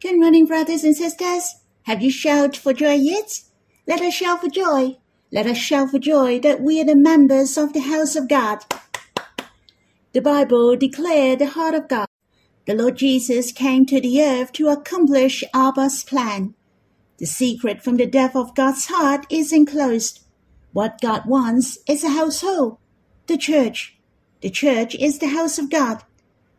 [0.00, 1.56] Good morning, brothers and sisters.
[1.82, 3.40] Have you shouted for joy yet?
[3.84, 4.96] Let us shout for joy.
[5.32, 8.60] Let us shout for joy that we are the members of the house of God.
[10.12, 12.06] The Bible declared the heart of God.
[12.64, 16.54] The Lord Jesus came to the earth to accomplish Abba's plan.
[17.16, 20.20] The secret from the depth of God's heart is enclosed.
[20.72, 22.78] What God wants is a household,
[23.26, 23.98] the church.
[24.42, 26.04] The church is the house of God.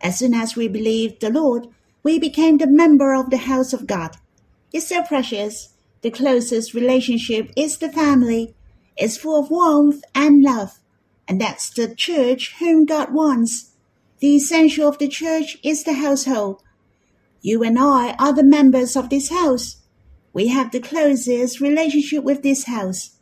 [0.01, 1.67] As soon as we believe the Lord,
[2.03, 4.15] we became the member of the house of God.
[4.71, 5.73] It's so precious.
[6.01, 8.55] The closest relationship is the family.
[8.95, 10.79] It's full of warmth and love.
[11.27, 13.71] And that's the church whom God wants.
[14.19, 16.63] The essential of the church is the household.
[17.41, 19.77] You and I are the members of this house.
[20.33, 23.17] We have the closest relationship with this house.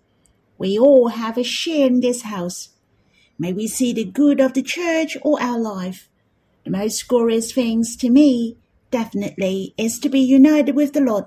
[0.58, 2.70] We all have a share in this house.
[3.40, 6.10] May we see the good of the church all our life.
[6.64, 8.58] The most glorious things to me
[8.92, 11.26] definitely is to be united with the Lord,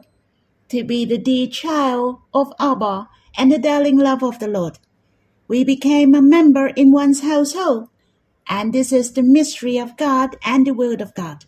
[0.68, 4.78] to be the dear child of Abba and the darling love of the Lord.
[5.48, 7.88] We became a member in one's household,
[8.48, 11.44] and this is the mystery of God and the Word of God.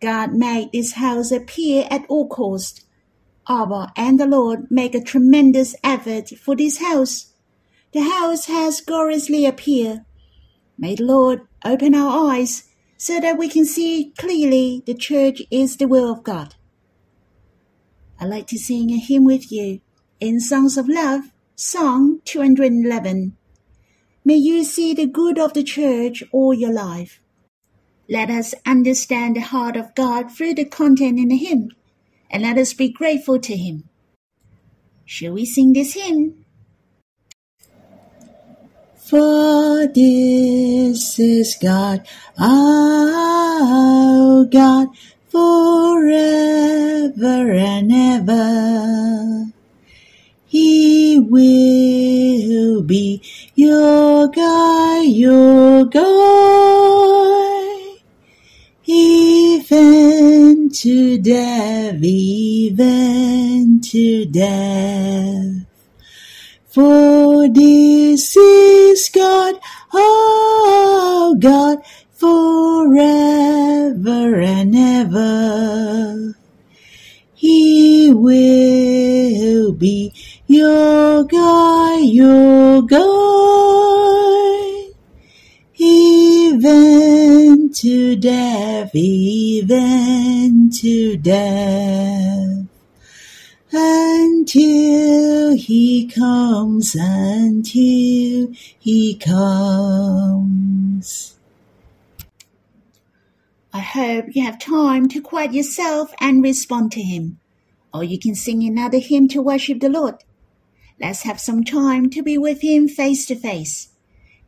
[0.00, 2.84] God made this house appear at all cost.
[3.48, 7.32] Abba and the Lord make a tremendous effort for this house.
[7.92, 10.04] The house has gloriously appeared.
[10.76, 12.65] May the Lord open our eyes
[13.06, 16.56] so that we can see clearly the church is the will of God.
[18.18, 19.80] I'd like to sing a hymn with you
[20.18, 23.36] in Songs of Love, Song 211.
[24.24, 27.20] May you see the good of the church all your life.
[28.08, 31.68] Let us understand the heart of God through the content in the hymn,
[32.28, 33.88] and let us be grateful to Him.
[35.04, 36.45] Shall we sing this hymn?
[39.08, 42.04] For this is God,
[42.40, 44.88] our God,
[45.28, 46.12] forever
[47.52, 49.52] and ever.
[50.46, 53.22] He will be
[53.54, 56.02] your guide, your guide,
[58.86, 65.65] even to death, even to death.
[66.76, 69.54] For this is God,
[69.94, 71.78] our God,
[72.12, 72.82] forever
[74.42, 76.34] and ever.
[77.32, 80.12] He will be
[80.48, 83.06] your guide, your guide,
[85.78, 92.55] even to death, even to death
[93.76, 98.48] until he comes, until
[98.78, 100.56] he comes.
[103.76, 107.38] I hope you have time to quiet yourself and respond to Him.
[107.92, 110.14] Or you can sing another hymn to worship the Lord.
[110.98, 113.88] Let's have some time to be with Him face to face.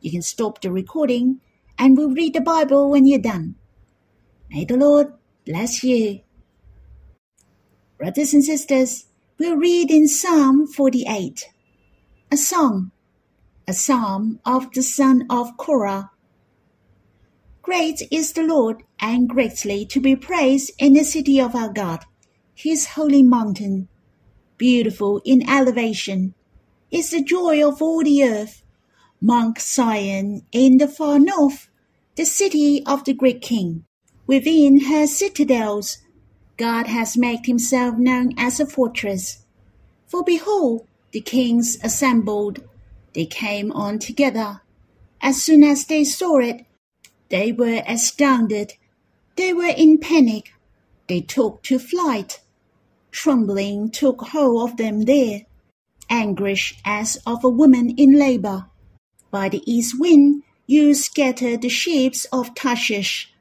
[0.01, 1.41] You can stop the recording
[1.77, 3.53] and we'll read the Bible when you're done.
[4.49, 5.13] May the Lord
[5.45, 6.21] bless you.
[7.99, 9.05] Brothers and sisters,
[9.39, 11.45] we'll read in Psalm 48,
[12.29, 12.91] a song,
[13.65, 16.11] a psalm of the son of Korah.
[17.61, 22.03] Great is the Lord and greatly to be praised in the city of our God,
[22.53, 23.87] his holy mountain.
[24.57, 26.33] Beautiful in elevation
[26.91, 28.61] is the joy of all the earth.
[29.21, 31.69] Mount Zion in the far north,
[32.15, 33.85] the city of the great king.
[34.27, 35.99] Within her citadels,
[36.59, 39.45] God has made himself known as a fortress.
[40.07, 42.59] For behold, the kings assembled.
[43.13, 44.59] They came on together.
[45.21, 46.65] As soon as they saw it,
[47.29, 48.73] they were astounded.
[49.37, 50.51] They were in panic.
[51.07, 52.41] They took to flight.
[53.09, 55.43] Trembling took hold of them there,
[56.09, 58.65] anguish as of a woman in labor.
[59.31, 63.33] By the east wind you scattered the ships of Tarshish.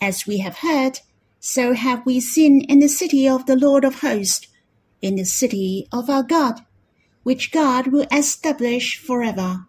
[0.00, 1.00] As we have heard,
[1.46, 4.46] so have we seen in the city of the Lord of hosts,
[5.02, 6.64] in the city of our God,
[7.22, 9.66] which God will establish forever.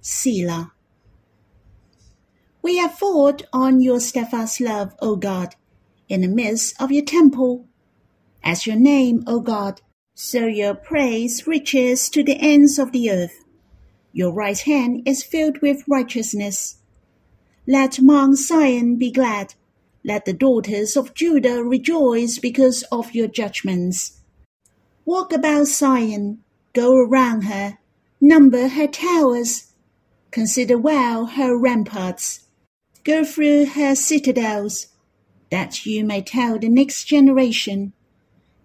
[0.00, 0.70] Selah.
[2.62, 5.56] We have fought on your steadfast love, O God,
[6.08, 7.66] in the midst of your temple.
[8.44, 9.80] As your name, O God,
[10.14, 13.42] so your praise reaches to the ends of the earth.
[14.12, 16.76] Your right hand is filled with righteousness.
[17.66, 19.54] Let Mount Zion be glad
[20.08, 24.22] let the daughters of Judah rejoice because of your judgments.
[25.04, 27.76] Walk about Zion, go around her,
[28.18, 29.74] number her towers,
[30.30, 32.46] consider well her ramparts,
[33.04, 34.86] go through her citadels,
[35.50, 37.92] that you may tell the next generation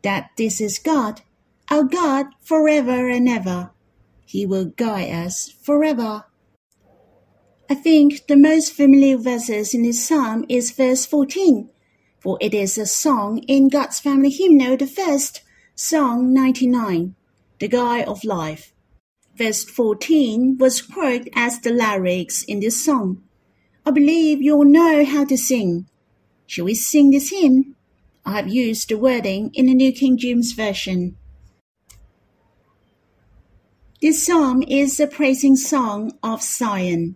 [0.01, 1.21] that this is God,
[1.69, 3.71] our God forever and ever.
[4.25, 6.23] He will guide us forever.
[7.69, 11.69] I think the most familiar verses in this psalm is verse 14,
[12.19, 15.41] for it is a song in God's family hymnal, the first,
[15.75, 17.15] Song 99,
[17.59, 18.73] The Guide of Life.
[19.35, 23.23] Verse 14 was quoted as the lyrics in this song.
[23.85, 25.87] I believe you all know how to sing.
[26.45, 27.75] Shall we sing this hymn?
[28.25, 31.17] I have used the wording in the New King James Version.
[34.01, 37.15] This psalm is a praising song of Zion.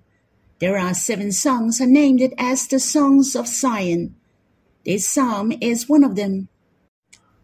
[0.59, 4.15] There are seven songs named as the Songs of Zion.
[4.83, 6.47] This psalm is one of them.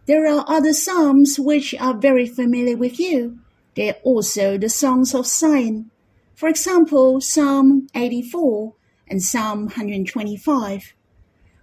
[0.08, 3.38] There are other psalms which are very familiar with you.
[3.76, 5.92] They are also the songs of Zion.
[6.34, 8.74] For example, Psalm 84
[9.08, 10.94] and Psalm 125.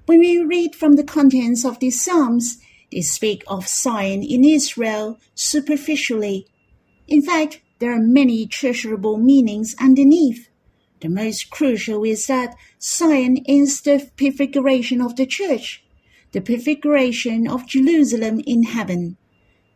[0.07, 2.59] When we read from the contents of these psalms,
[2.93, 6.47] they speak of Zion in Israel superficially.
[7.09, 10.50] In fact, there are many treasurable meanings underneath.
[11.01, 15.83] The most crucial is that Zion is the prefiguration of the church,
[16.33, 19.17] the prefiguration of Jerusalem in heaven.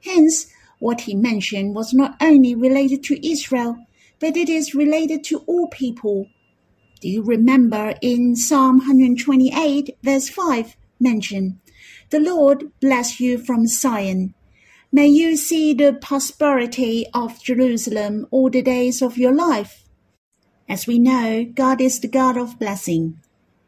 [0.04, 0.46] Hence,
[0.78, 3.78] what he mentioned was not only related to Israel,
[4.20, 6.28] but it is related to all people.
[7.00, 11.60] Do you remember in Psalm 128, verse 5, mention,
[12.10, 14.34] The Lord bless you from Zion.
[14.92, 19.83] May you see the prosperity of Jerusalem all the days of your life.
[20.68, 23.20] As we know, God is the God of blessing.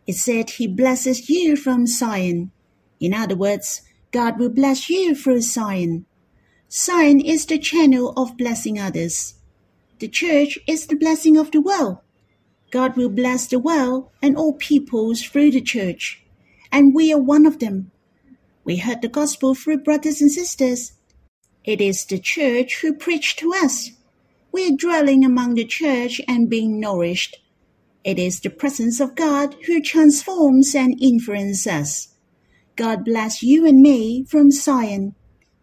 [0.06, 2.52] It said he blesses you from Zion.
[3.00, 3.82] In other words,
[4.12, 6.06] God will bless you through Zion.
[6.70, 9.34] Zion is the channel of blessing others.
[9.98, 11.98] The church is the blessing of the world.
[12.70, 16.22] God will bless the world and all peoples through the church,
[16.72, 17.90] and we are one of them.
[18.64, 20.92] We heard the gospel through brothers and sisters.
[21.64, 23.92] It is the church who preached to us.
[24.56, 27.36] We are dwelling among the church and being nourished.
[28.04, 32.14] It is the presence of God who transforms and influences us.
[32.74, 35.14] God bless you and me from Zion.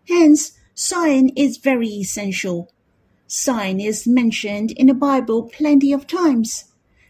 [0.07, 2.71] Hence, Zion is very essential.
[3.27, 6.65] Zion is mentioned in the Bible plenty of times.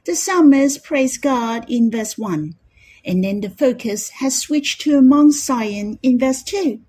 [0.06, 2.54] The psalmist praise God in verse 1,
[3.04, 6.80] and then the focus has switched to among Zion in verse 2.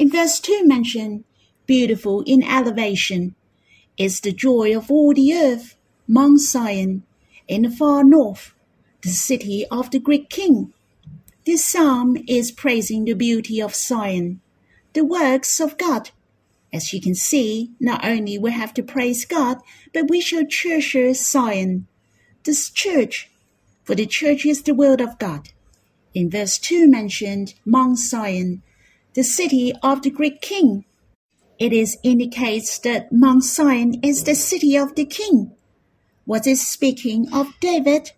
[0.00, 1.22] In verse 2 mentioned,
[1.64, 3.36] beautiful in elevation,
[4.00, 5.76] is the joy of all the earth,
[6.08, 7.02] Mount Zion,
[7.46, 8.54] in the far north,
[9.02, 10.72] the city of the great king.
[11.44, 14.40] This psalm is praising the beauty of Zion,
[14.94, 16.12] the works of God.
[16.72, 19.58] As you can see, not only we have to praise God,
[19.92, 21.86] but we shall treasure Zion,
[22.44, 23.28] this church,
[23.84, 25.50] for the church is the word of God.
[26.14, 28.62] In verse 2 mentioned Mount Zion,
[29.12, 30.86] the city of the great king.
[31.60, 35.52] It is indicates that Mount Zion is the city of the king.
[36.24, 38.12] Was it speaking of David?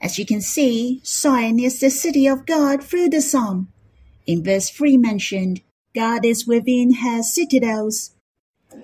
[0.00, 3.68] As you can see, Zion is the city of God through the psalm.
[4.26, 5.60] In verse 3 mentioned,
[5.94, 8.16] God is within her citadels.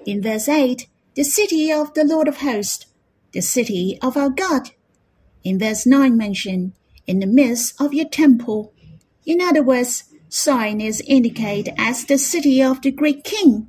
[0.07, 2.87] In verse 8, the city of the Lord of hosts,
[3.33, 4.71] the city of our God.
[5.43, 6.75] In verse 9 mentioned,
[7.09, 8.73] in the midst of your temple.
[9.27, 13.67] In other words, Zion is indicated as the city of the great king.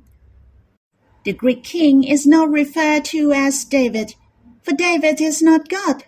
[1.24, 4.14] The Greek king is not referred to as David,
[4.62, 6.04] for David is not God.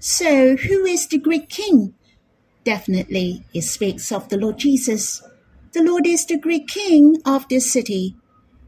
[0.00, 1.94] So, who is the Greek king?
[2.64, 5.22] Definitely, it speaks of the Lord Jesus.
[5.72, 8.16] The Lord is the Greek king of this city.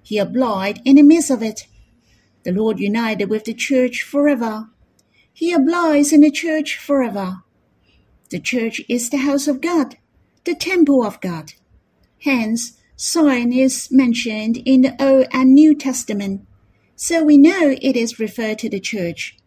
[0.02, 1.66] He abide in the midst of it.
[2.44, 4.68] The Lord united with the church forever.
[5.32, 7.42] He abides in the church forever.
[8.30, 9.96] The church is the house of God,
[10.44, 11.54] the temple of God.
[12.22, 16.46] Hence, Zion is mentioned in the Old and New Testament,
[16.96, 19.38] so we know it is referred to the church.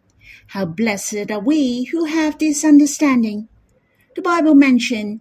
[0.48, 3.46] How blessed are we who have this understanding.
[4.16, 5.20] The Bible mentions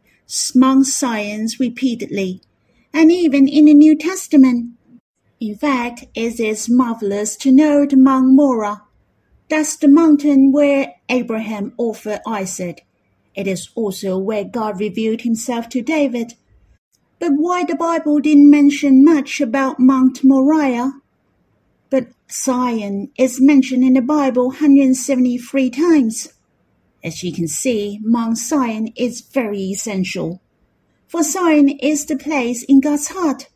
[0.55, 2.41] Mount Zion repeatedly,
[2.91, 4.71] and even in the New Testament.
[5.39, 8.81] In fact, it is marvelous to know the Mount Moriah.
[9.47, 12.83] That's the mountain where Abraham offered Isaac.
[13.35, 16.33] It is also where God revealed himself to David
[17.23, 20.91] but why the Bible didn't mention much about Mount Moriah?
[21.89, 26.33] But Zion is mentioned in the Bible 173 times.
[27.01, 30.41] As you can see, Mount Zion is very essential.
[31.07, 33.47] For Zion is the place in God's heart.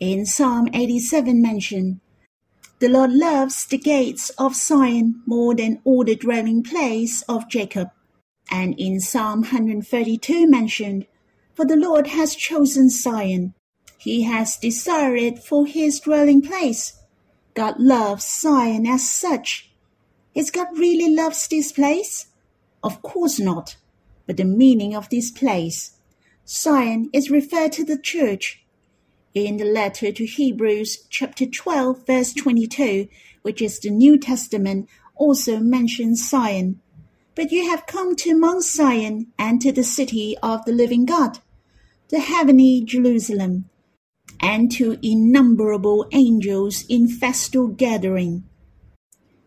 [0.00, 2.00] In Psalm 87 mentioned,
[2.80, 7.90] the Lord loves the gates of Zion more than all the dwelling place of Jacob.
[8.50, 11.06] And in Psalm 132 mentioned,
[11.58, 13.52] For the Lord has chosen Zion.
[13.98, 17.02] He has desired it for his dwelling place.
[17.54, 19.68] God loves Zion as such.
[20.36, 22.26] Is God really loves this place?
[22.84, 23.76] Of course not.
[24.24, 25.96] But the meaning of this place,
[26.46, 28.62] Zion is referred to the church.
[29.34, 33.08] In the letter to Hebrews chapter 12 verse 22,
[33.42, 36.80] which is the New Testament, also mentions Zion.
[37.34, 41.40] But you have come to Mount Zion and to the city of the living God,
[42.08, 43.68] the heavenly Jerusalem,
[44.40, 48.44] and to innumerable angels in festal gathering.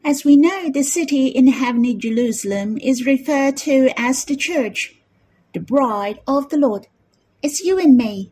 [0.04, 4.96] As we know, the city in heavenly Jerusalem is referred to as the church,
[5.54, 6.88] the bride of the Lord.
[7.42, 8.32] It's you and me.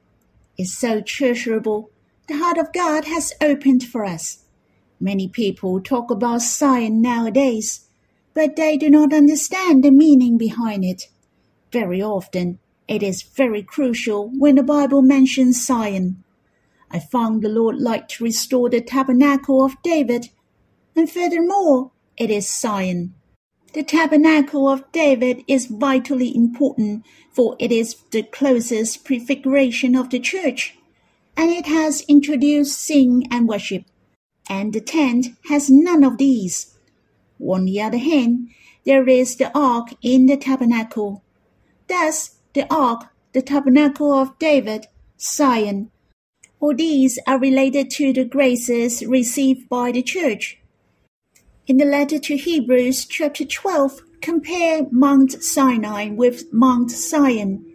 [0.57, 1.91] It's so treasurable.
[2.27, 4.43] The heart of God has opened for us.
[4.99, 7.89] Many people talk about Zion nowadays
[8.33, 11.07] but they do not understand the meaning behind it.
[11.73, 16.23] Very often, it is very crucial when the Bible mentions Zion.
[16.89, 20.31] I found the Lord like to restore the tabernacle of David,
[20.95, 23.13] and furthermore, it is Zion.
[23.73, 30.19] The tabernacle of David is vitally important, for it is the closest prefiguration of the
[30.19, 30.75] church,
[31.37, 33.83] and it has introduced sing and worship.
[34.49, 36.75] And the tent has none of these.
[37.39, 38.49] On the other hand,
[38.83, 41.23] there is the ark in the tabernacle.
[41.87, 44.87] Thus, the ark, the tabernacle of David,
[45.19, 45.91] Zion,
[46.59, 50.59] all these are related to the graces received by the church.
[51.67, 57.65] In the letter to Hebrews, chapter 12, compare Mount Sinai with Mount Zion.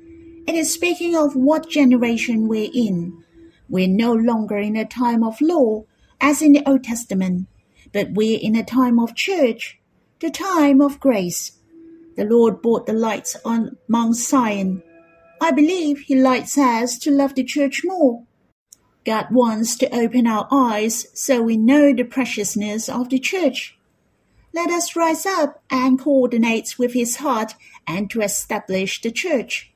[0.47, 3.25] It is speaking of what generation we're in.
[3.69, 5.85] We're no longer in a time of law,
[6.21, 7.47] as in the Old Testament
[7.95, 9.79] but we're in a time of church,
[10.21, 11.53] the time of grace.
[12.17, 14.83] The Lord brought the lights on Mount Zion.
[15.41, 18.25] I believe He lights us to love the church more.
[19.05, 23.77] God wants to open our eyes so we know the preciousness of the church.
[24.55, 27.55] Let us rise up and coordinate with His heart
[27.87, 29.73] and to establish the church.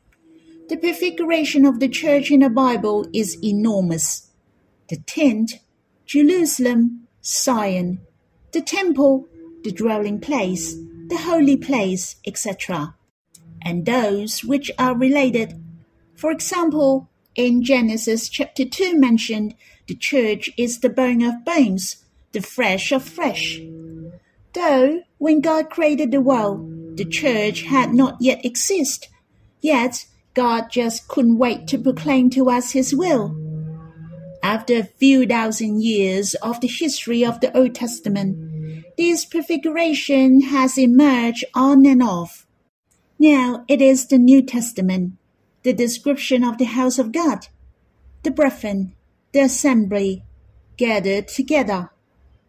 [0.69, 4.31] The prefiguration of the church in the Bible is enormous.
[4.89, 5.55] The tent,
[6.07, 8.01] Jerusalem, Zion,
[8.53, 9.27] the temple,
[9.65, 10.77] the dwelling place,
[11.09, 12.95] the holy place, etc.,
[13.63, 15.63] and those which are related.
[16.15, 19.55] For example, in Genesis chapter 2 mentioned,
[19.87, 23.61] the church is the bone of bones, the flesh of flesh.
[24.53, 29.09] Though, when God created the world, the church had not yet existed,
[29.61, 33.37] yet God just couldn't wait to proclaim to us his will.
[34.43, 38.48] After a few thousand years of the history of the Old Testament,
[38.99, 42.49] this prefiguration has emerged on and off.
[43.17, 45.13] Now it is the New Testament,
[45.63, 47.47] the description of the house of God,
[48.25, 48.97] the brethren,
[49.33, 50.25] the assembly,
[50.77, 51.91] gathered together,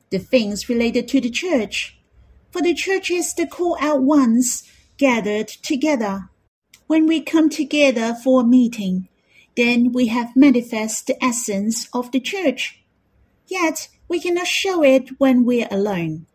[0.10, 2.00] the things related to the church.
[2.50, 4.64] For the church is the called out ones
[4.98, 6.30] gathered together.
[6.88, 9.08] When we come together for a meeting,
[9.56, 12.84] then we have manifest the essence of the church.
[13.46, 16.26] Yet we cannot show it when we are alone.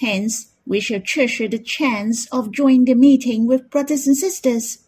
[0.00, 4.78] Hence, we shall treasure the chance of joining the meeting with brothers and sisters.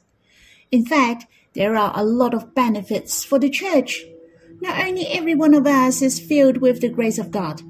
[0.71, 4.05] In fact, there are a lot of benefits for the church.
[4.61, 7.63] Not only every one of us is filled with the grace of God,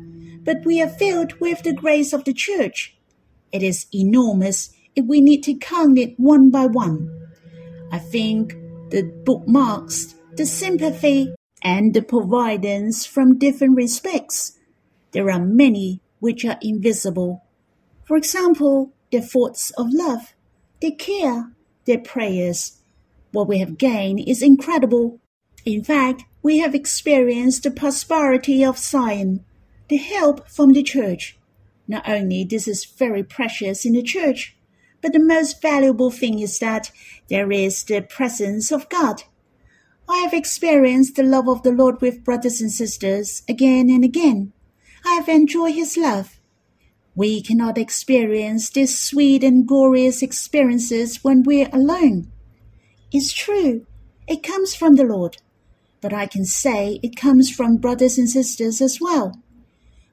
[0.45, 2.97] but we are filled with the grace of the church.
[3.53, 7.09] It is enormous if we need to count it one by one.
[7.91, 8.53] I think
[8.91, 14.59] the bookmarks, the sympathy, and the providence from different respects.
[15.13, 17.45] There are many which are invisible.
[18.05, 20.35] For example, their thoughts of love,
[20.81, 21.53] their care,
[21.87, 22.79] their prayers.
[23.33, 25.21] What we have gained is incredible.
[25.65, 29.45] In fact, we have experienced the prosperity of Zion,
[29.89, 31.39] the help from the church.
[31.87, 34.57] Not only this is very precious in the church,
[35.03, 36.91] but the most valuable thing is that
[37.29, 39.25] there is the presence of God.
[40.09, 44.53] I have experienced the love of the Lord with brothers and sisters again and again.
[45.05, 46.41] I have enjoyed His love.
[47.15, 52.31] We cannot experience these sweet and glorious experiences when we're alone.
[53.13, 53.87] It's true,
[54.29, 55.39] it comes from the Lord,
[56.01, 59.41] but I can say it comes from brothers and sisters as well.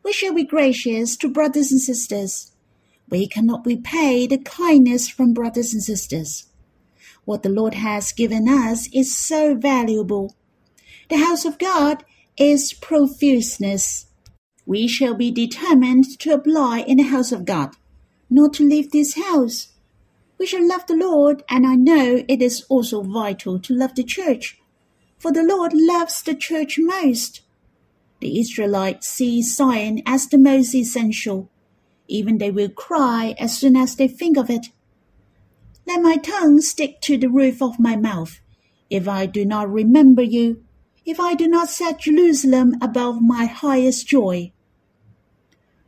[0.03, 2.51] We shall be gracious to brothers and sisters
[3.09, 6.47] we cannot repay the kindness from brothers and sisters.
[7.23, 10.35] What the Lord has given us is so valuable.
[11.09, 12.03] The house of God
[12.37, 14.06] is profuseness.
[14.67, 17.77] We shall be determined to apply in the house of God,
[18.29, 19.69] not to leave this house.
[20.37, 24.03] We shall love the Lord, and I know it is also vital to love the
[24.03, 24.59] church,
[25.17, 27.43] for the Lord loves the church most.
[28.19, 31.49] The Israelites see Zion as the most essential.
[32.09, 34.67] Even they will cry as soon as they think of it.
[35.85, 38.41] Let my tongue stick to the roof of my mouth,
[38.89, 40.65] if I do not remember you,
[41.05, 44.51] if I do not set Jerusalem above my highest joy.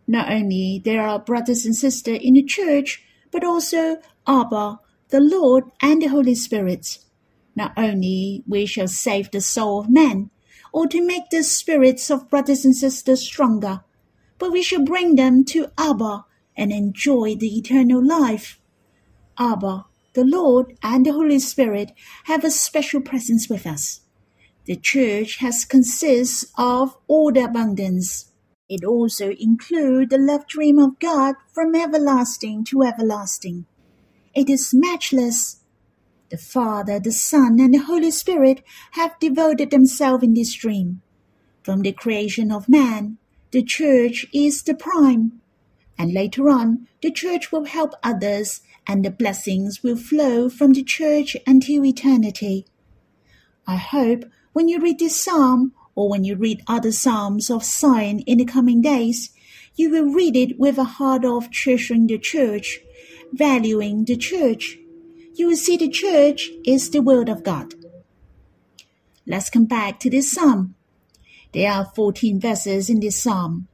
[0.10, 5.66] Not only there are brothers and sisters in the church, but also Abba, the Lord,
[5.84, 6.98] and the Holy Spirit.
[7.56, 10.32] Not only we shall save the soul of man,
[10.74, 13.82] or to make the spirits of brothers and sisters stronger,
[14.40, 16.26] but we shall bring them to Abba
[16.58, 18.60] and enjoy the eternal life.
[19.38, 21.92] Abba, the Lord, and the Holy Spirit
[22.24, 24.02] have a special presence with us.
[24.66, 28.29] The church has consists of all the abundance.
[28.70, 33.66] It also includes the love dream of God from everlasting to everlasting.
[34.36, 35.62] It is matchless.
[36.30, 41.02] The Father, the Son, and the Holy Spirit have devoted themselves in this dream.
[41.64, 43.18] From the creation of man,
[43.50, 45.42] the church is the prime.
[45.98, 50.84] And later on, the church will help others, and the blessings will flow from the
[50.84, 52.68] church until eternity.
[53.66, 58.20] I hope when you read this psalm, or when you read other psalms of Zion
[58.20, 59.32] in the coming days,
[59.76, 62.80] you will read it with a heart of treasuring the church,
[63.34, 64.78] valuing the church.
[65.36, 67.74] You will see the church is the word of God.
[69.28, 70.76] Let's come back to this psalm.
[71.52, 73.68] There are 14 verses in this psalm.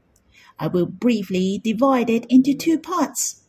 [0.58, 3.44] I will briefly divide it into two parts.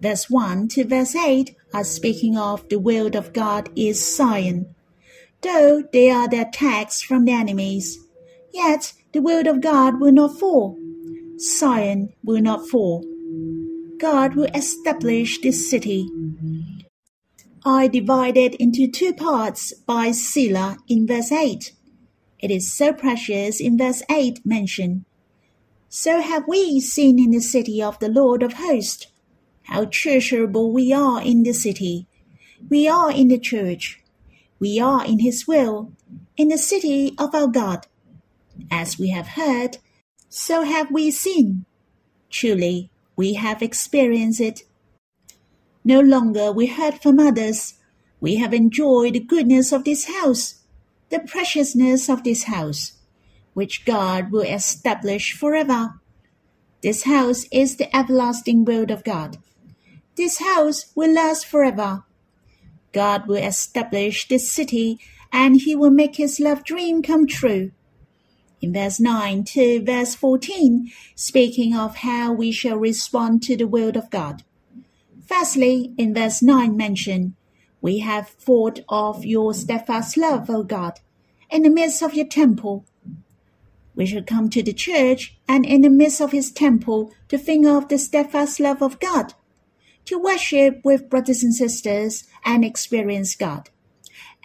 [0.00, 4.74] Verse 1 to verse 8 are speaking of the word of God is Zion.
[5.42, 7.98] Though they are the attacks from the enemies,
[8.54, 10.78] Yet the word of God will not fall.
[11.40, 13.04] Zion will not fall.
[13.98, 16.08] God will establish this city.
[17.66, 21.72] I divide it into two parts by Selah in verse 8.
[22.38, 25.04] It is so precious in verse 8 mentioned.
[25.88, 29.08] So have we seen in the city of the Lord of hosts,
[29.64, 32.06] how treasurable we are in the city.
[32.68, 34.00] We are in the church.
[34.60, 35.92] We are in his will,
[36.36, 37.86] in the city of our God.
[38.70, 39.78] As we have heard,
[40.28, 41.64] so have we seen.
[42.30, 44.62] Truly, we have experienced it.
[45.84, 47.74] No longer we heard from others.
[48.20, 50.62] We have enjoyed the goodness of this house,
[51.10, 52.94] the preciousness of this house,
[53.52, 56.00] which God will establish forever.
[56.82, 59.38] This house is the everlasting word of God.
[60.16, 62.04] This house will last forever.
[62.92, 64.98] God will establish this city
[65.32, 67.72] and he will make his love dream come true
[68.64, 73.94] in verse 9 to verse 14, speaking of how we shall respond to the word
[73.94, 74.42] of God.
[75.26, 77.34] Firstly, in verse 9 mentioned,
[77.82, 81.00] We have thought of your steadfast love, O God,
[81.50, 82.86] in the midst of your temple.
[83.94, 87.66] We shall come to the church and in the midst of his temple to think
[87.66, 89.34] of the steadfast love of God,
[90.06, 93.68] to worship with brothers and sisters and experience God,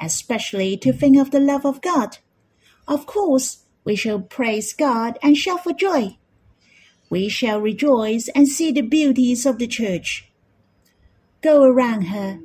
[0.02, 2.18] especially to think of the love of God.
[2.86, 6.16] Of course, we shall praise God and shout for joy.
[7.10, 10.30] We shall rejoice and see the beauties of the church.
[11.42, 12.38] Go around her,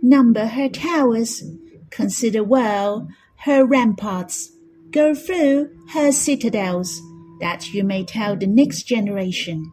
[0.00, 1.42] number her towers,
[1.90, 4.52] consider well her ramparts,
[4.92, 7.00] go through her citadels,
[7.40, 9.72] that you may tell the next generation.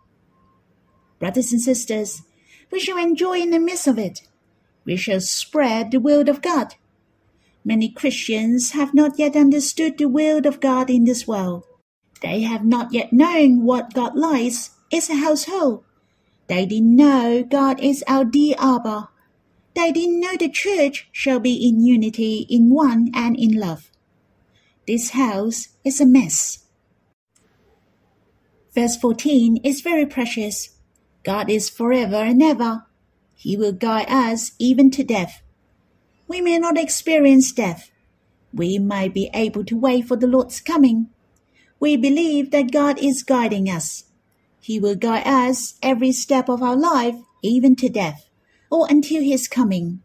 [1.20, 2.24] Brothers and sisters,
[2.72, 4.22] we shall enjoy in the midst of it.
[4.84, 6.74] We shall spread the word of God
[7.64, 11.64] Many Christians have not yet understood the will of God in this world.
[12.22, 15.84] They have not yet known what God likes is a household.
[16.48, 19.10] They didn't know God is our dear Abba.
[19.76, 23.92] They didn't know the church shall be in unity, in one, and in love.
[24.88, 26.66] This house is a mess.
[28.74, 30.78] Verse 14 is very precious.
[31.24, 32.86] God is forever and ever.
[33.36, 35.42] He will guide us even to death.
[36.30, 37.90] We may not experience death.
[38.54, 41.10] We might be able to wait for the Lord's coming.
[41.80, 44.04] We believe that God is guiding us.
[44.62, 48.30] He will guide us every step of our life, even to death,
[48.70, 50.04] or until His coming.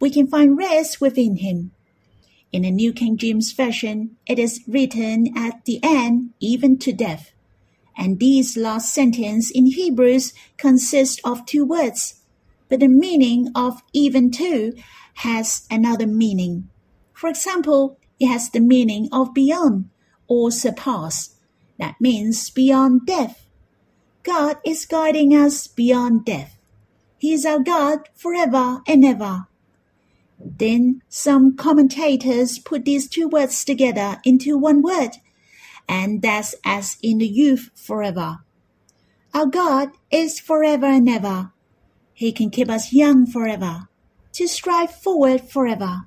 [0.00, 1.72] We can find rest within Him.
[2.50, 7.32] In the New King James Version, it is written at the end, even to death.
[7.94, 12.22] And this last sentence in Hebrews consists of two words,
[12.70, 14.72] but the meaning of even to
[15.16, 16.68] has another meaning.
[17.12, 19.90] For example, it has the meaning of beyond
[20.28, 21.36] or surpass.
[21.78, 23.46] That means beyond death.
[24.22, 26.58] God is guiding us beyond death.
[27.18, 29.46] He is our God forever and ever.
[30.38, 35.16] Then some commentators put these two words together into one word,
[35.88, 38.40] and that's as in the youth forever.
[39.32, 41.52] Our God is forever and ever.
[42.12, 43.88] He can keep us young forever,
[44.36, 46.02] to strive forward forever.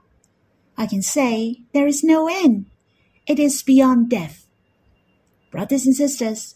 [0.78, 2.68] I can say there is no end.
[3.26, 4.46] It is beyond death.
[5.52, 6.56] Brothers and sisters,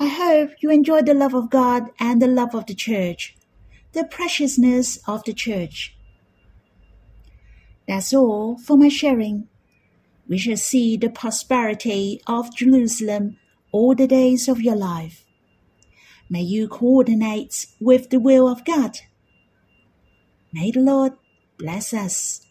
[0.00, 3.36] I hope you enjoy the love of God and the love of the church,
[3.92, 5.96] the preciousness of the church.
[7.86, 9.46] That's all for my sharing.
[10.28, 13.36] We shall see the prosperity of Jerusalem
[13.70, 15.24] all the days of your life.
[16.28, 18.98] May you coordinate with the will of God.
[20.52, 21.12] May the Lord
[21.58, 22.46] bless us.